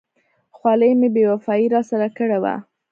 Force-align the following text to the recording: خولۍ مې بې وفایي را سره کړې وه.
خولۍ 0.57 0.91
مې 0.99 1.09
بې 1.15 1.23
وفایي 1.31 1.67
را 1.73 1.81
سره 1.89 2.07
کړې 2.17 2.37
وه. 2.43 2.55